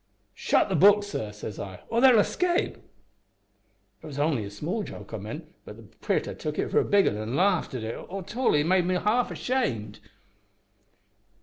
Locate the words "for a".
6.71-6.83